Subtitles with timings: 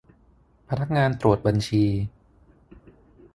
[0.69, 1.83] พนักงานตรวจบัญชี